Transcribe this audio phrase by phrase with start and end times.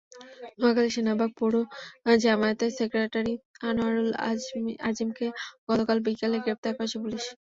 [0.59, 1.53] নোয়াখালীর সেনবাগ পৌর
[2.23, 3.33] জামায়াতের সেক্রেটারি
[3.67, 4.09] আনোয়ারুল
[4.87, 5.27] আজিমকে
[5.69, 7.23] গতকাল বিকেলে গ্রেপ্তার করেছে পুলিশ।